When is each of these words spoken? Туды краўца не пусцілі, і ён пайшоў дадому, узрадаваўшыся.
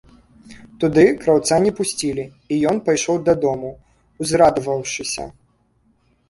Туды 0.83 1.01
краўца 1.23 1.55
не 1.65 1.73
пусцілі, 1.79 2.25
і 2.55 2.59
ён 2.71 2.79
пайшоў 2.87 3.21
дадому, 3.29 3.71
узрадаваўшыся. 4.25 5.29